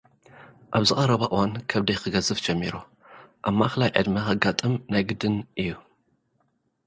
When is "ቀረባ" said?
0.97-1.21